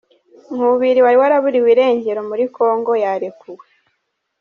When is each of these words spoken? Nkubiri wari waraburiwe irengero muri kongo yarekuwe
Nkubiri 0.53 0.99
wari 1.05 1.17
waraburiwe 1.21 1.69
irengero 1.75 2.21
muri 2.29 2.43
kongo 2.55 2.91
yarekuwe 3.03 3.65